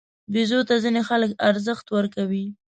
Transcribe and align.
بیزو 0.31 0.59
ته 0.69 0.75
ځینې 0.83 1.01
خلک 1.09 1.31
ارزښت 1.49 1.85
ورکوي. 1.95 2.45